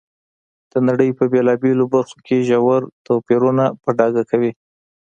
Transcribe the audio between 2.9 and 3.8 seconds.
توپیرونه